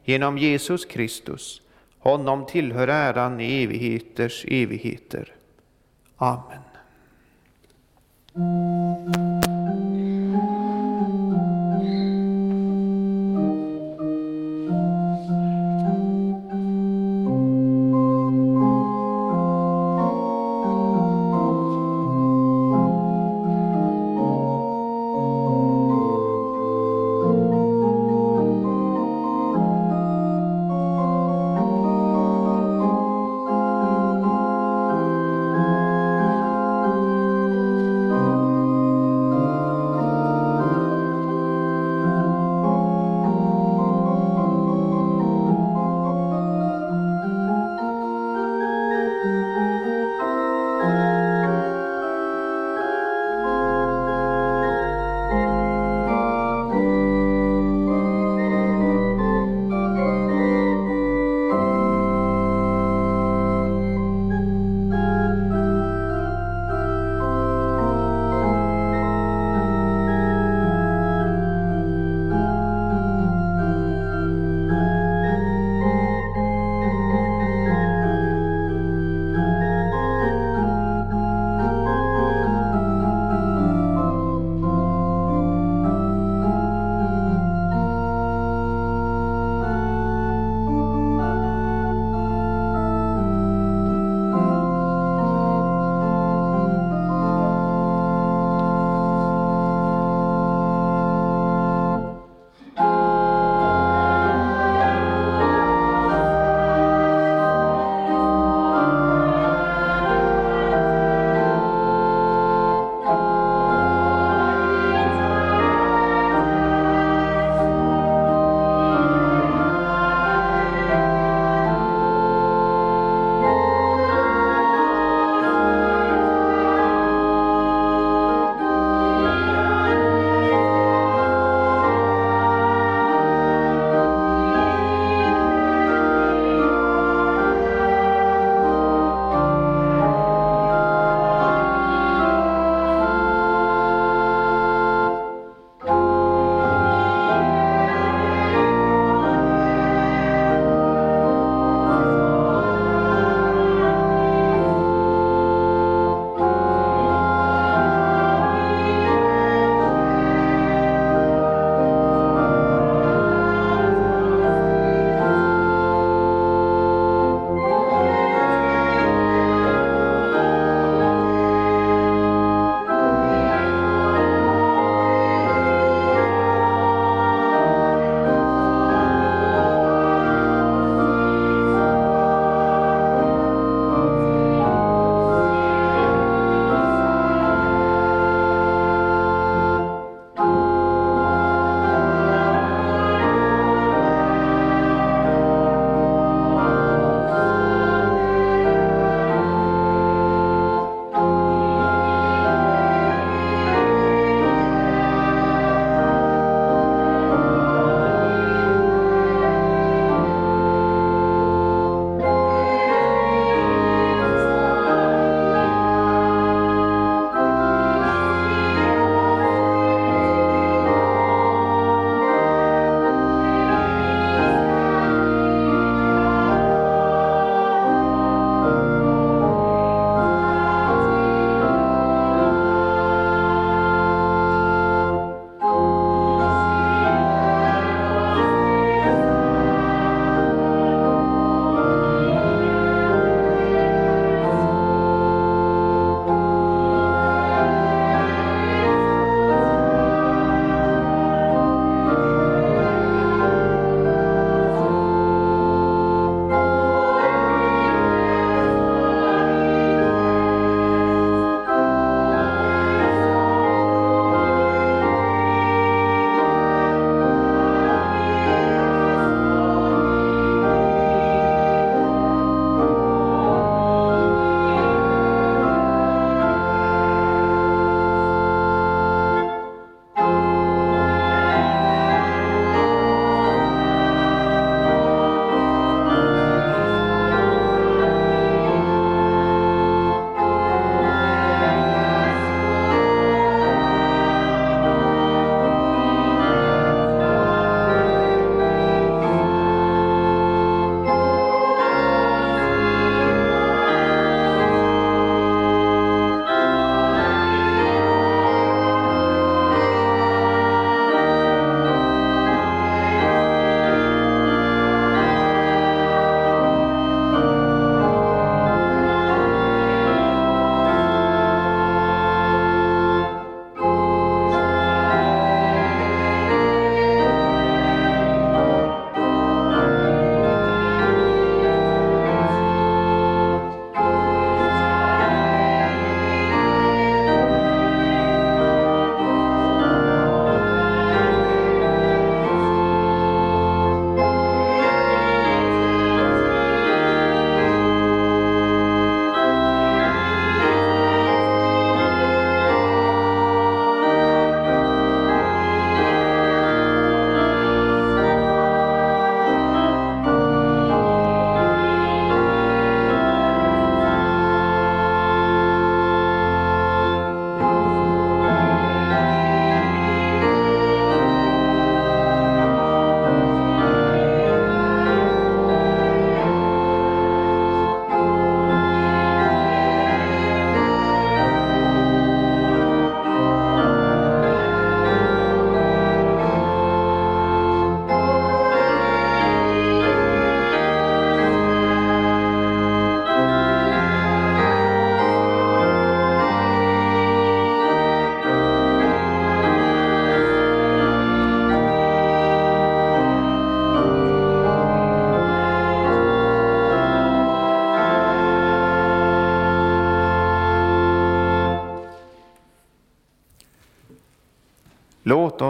[0.05, 1.63] genom Jesus Kristus.
[1.99, 5.35] Honom tillhör äran i evigheters evigheter.
[6.17, 6.63] Amen.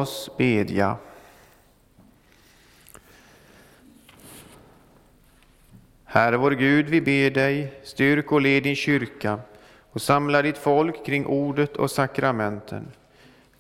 [0.02, 0.96] Oss bedja.
[6.04, 9.38] Herre vår Gud, vi ber dig, styrk och led din kyrka
[9.92, 12.88] och samla ditt folk kring ordet och sakramenten.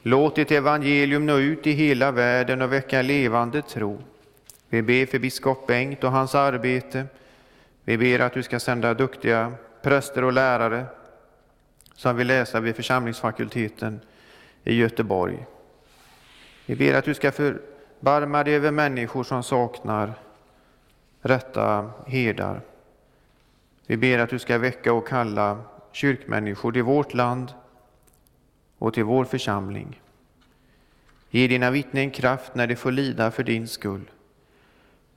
[0.02, 4.02] Låt ditt evangelium nå ut i hela världen och väcka levande tro.
[4.68, 7.06] Vi ber för biskop Bengt och hans arbete.
[7.84, 10.86] Vi ber att du ska sända duktiga präster och lärare
[11.94, 14.00] som vill läsa vid församlingsfakulteten
[14.64, 15.46] i Göteborg.
[16.66, 20.14] Vi ber att du ska förbarma dig över människor som saknar
[21.22, 22.60] rätta herdar.
[23.86, 25.58] Vi ber att du ska väcka och kalla
[25.92, 27.52] kyrkmänniskor till vårt land
[28.78, 30.00] och till vår församling.
[31.30, 34.10] Ge dina vittnen kraft när de får lida för din skull.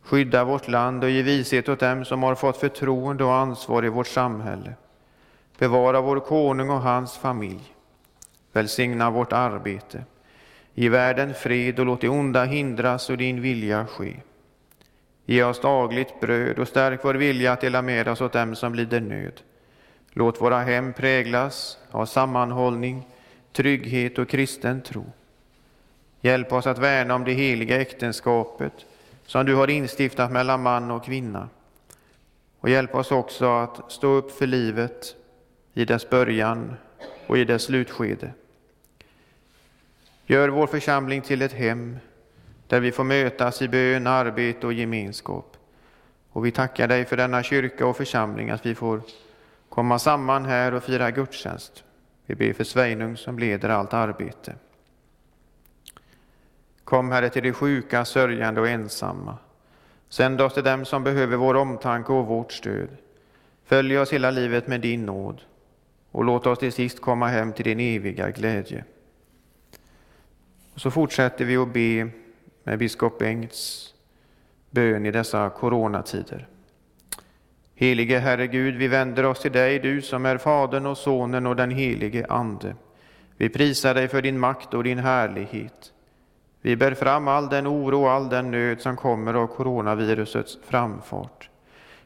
[0.01, 3.89] Skydda vårt land och ge vishet åt dem som har fått förtroende och ansvar i
[3.89, 4.73] vårt samhälle.
[5.57, 7.73] Bevara vår konung och hans familj.
[8.51, 10.03] Välsigna vårt arbete.
[10.77, 14.15] Ge världen fred och låt det onda hindras och din vilja ske.
[15.25, 18.75] Ge oss dagligt bröd och stärk vår vilja att dela med oss åt dem som
[18.75, 19.41] lider nöd.
[20.11, 23.07] Låt våra hem präglas av sammanhållning,
[23.53, 25.05] trygghet och kristen tro.
[26.21, 28.73] Hjälp oss att värna om det heliga äktenskapet
[29.25, 31.49] som du har instiftat mellan man och kvinna.
[32.59, 35.15] Och hjälp oss också att stå upp för livet
[35.73, 36.75] i dess början
[37.27, 38.31] och i dess slutskede.
[40.27, 41.97] Gör vår församling till ett hem
[42.67, 45.57] där vi får mötas i bön, arbete och gemenskap.
[46.29, 49.01] Och vi tackar dig för denna kyrka och församling, att vi får
[49.69, 51.83] komma samman här och fira gudstjänst.
[52.25, 54.55] Vi ber för Sveinung som leder allt arbete.
[56.83, 59.37] Kom, Herre, till de sjuka, sörjande och ensamma.
[60.09, 62.89] Sänd oss till dem som behöver vår omtanke och vårt stöd.
[63.65, 65.41] Följ oss hela livet med din nåd
[66.11, 68.83] och låt oss till sist komma hem till din eviga glädje.
[70.75, 72.09] Och så fortsätter vi att be
[72.63, 73.93] med biskop Bengts
[74.69, 76.47] bön i dessa coronatider.
[77.75, 81.55] Helige Herre Gud, vi vänder oss till dig, du som är Fadern och Sonen och
[81.55, 82.75] den helige Ande.
[83.37, 85.93] Vi prisar dig för din makt och din härlighet.
[86.61, 91.49] Vi bär fram all den oro och all den nöd som kommer av coronavirusets framfart.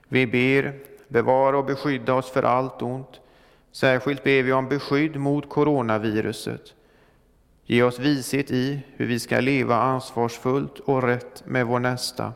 [0.08, 0.74] Vi ber,
[1.08, 3.20] bevara och beskydda oss för allt ont.
[3.72, 6.74] Särskilt ber vi om beskydd mot coronaviruset.
[7.72, 12.34] Ge oss vishet i hur vi ska leva ansvarsfullt och rätt med vår nästa.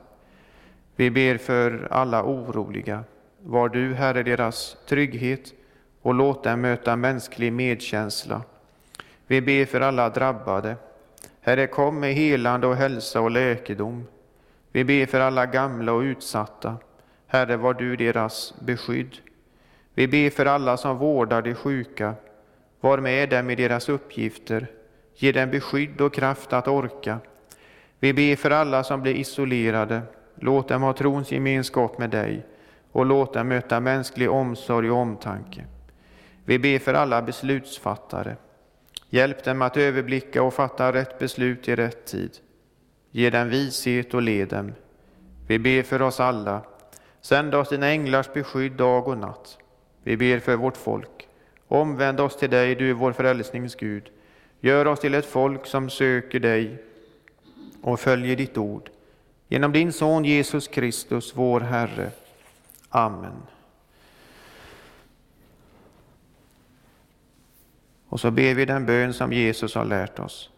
[0.95, 3.03] Vi ber för alla oroliga.
[3.43, 5.53] Var du, Herre, deras trygghet
[6.01, 8.41] och låt dem möta mänsklig medkänsla.
[9.27, 10.75] Vi ber för alla drabbade.
[11.41, 14.07] Herre, kom med helande och hälsa och läkedom.
[14.71, 16.77] Vi ber för alla gamla och utsatta.
[17.27, 19.17] Herre, var du deras beskydd.
[19.93, 22.13] Vi ber för alla som vårdar de sjuka.
[22.81, 24.67] Var med dem i deras uppgifter.
[25.15, 27.19] Ge dem beskydd och kraft att orka.
[27.99, 30.01] Vi ber för alla som blir isolerade.
[30.35, 32.45] Låt dem ha trons gemenskap med dig
[32.91, 35.65] och låt dem möta mänsklig omsorg och omtanke.
[36.45, 38.35] Vi ber för alla beslutsfattare.
[39.09, 42.31] Hjälp dem att överblicka och fatta rätt beslut i rätt tid.
[43.11, 44.73] Ge dem vishet och led dem.
[45.47, 46.61] Vi ber för oss alla.
[47.21, 49.57] Sänd oss dina änglars beskydd dag och natt.
[50.03, 51.27] Vi ber för vårt folk.
[51.67, 54.11] Omvänd oss till dig, du vår frälsnings Gud.
[54.65, 56.77] Gör oss till ett folk som söker dig
[57.81, 58.89] och följer ditt ord.
[59.47, 62.11] Genom din son Jesus Kristus, vår Herre.
[62.89, 63.33] Amen.
[68.07, 70.49] Och så ber vi den bön som Jesus har lärt oss.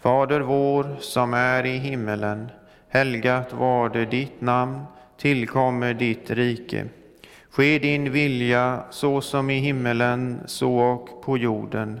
[0.00, 2.48] Fader vår som är i himmelen.
[2.88, 4.80] Helgat varde ditt namn.
[5.16, 6.86] Tillkommer ditt rike.
[7.50, 12.00] Ske din vilja så som i himmelen så och på jorden.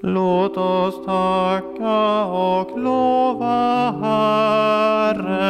[0.00, 5.48] Låt oss tacka och lova Herren.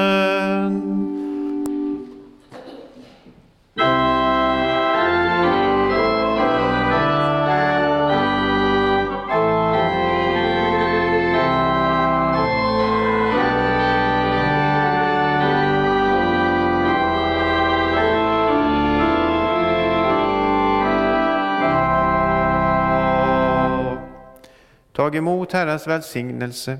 [25.08, 26.78] Tag emot Herrens välsignelse.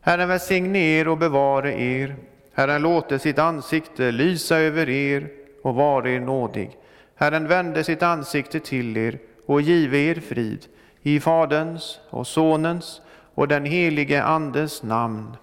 [0.00, 2.14] Herren välsigne er och bevare er.
[2.54, 5.28] Herren låte sitt ansikte lysa över er
[5.62, 6.70] och vare er nådig.
[7.14, 10.66] Herren vände sitt ansikte till er och give er frid.
[11.02, 13.00] I Faderns och Sonens
[13.34, 15.36] och den helige Andes namn.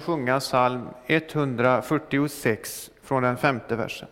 [0.00, 4.08] Sjunga psalm 146 från den femte versen.